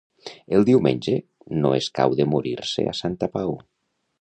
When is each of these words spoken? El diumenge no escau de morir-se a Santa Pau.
El 0.59 0.63
diumenge 0.69 1.13
no 1.65 1.73
escau 1.81 2.17
de 2.21 2.27
morir-se 2.33 2.87
a 2.95 2.99
Santa 3.05 3.31
Pau. 3.37 3.55